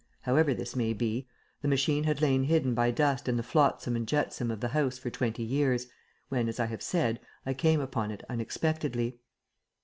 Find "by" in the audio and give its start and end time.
2.73-2.89